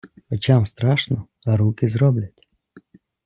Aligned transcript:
Очам 0.29 0.65
страшно, 0.65 1.27
а 1.45 1.55
руки 1.57 1.87
зроблять. 1.87 2.41